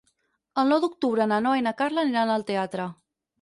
[0.61, 2.89] El nou d'octubre na Noa i na Carla aniran al teatre.